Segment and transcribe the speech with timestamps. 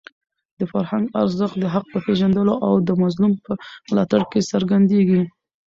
[0.59, 3.51] د فرهنګ ارزښت د حق په پېژندلو او د مظلوم په
[3.89, 5.21] ملاتړ کې څرګندېږي.